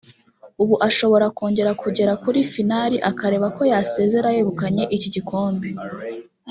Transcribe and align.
ubu 0.61 0.75
ashobora 0.87 1.25
kongera 1.37 1.71
kugera 1.81 2.13
kuri 2.23 2.39
final 2.53 2.91
akareba 3.11 3.47
ko 3.57 3.63
yasezera 3.71 4.27
yegukanye 4.35 4.83
iki 4.95 5.09
gikombe 5.15 5.67